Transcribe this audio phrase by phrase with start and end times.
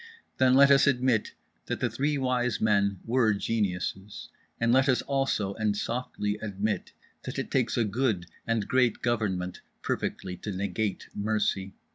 [0.39, 1.33] Then let us admit
[1.67, 4.29] that the Three Wise Men were geniuses.
[4.59, 9.61] And let us, also and softly, admit that it takes a good and great government
[9.83, 11.75] perfectly to negate mercy.